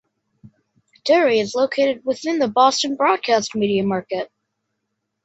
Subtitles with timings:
[1.05, 4.31] Derry is located within the Boston broadcast media market.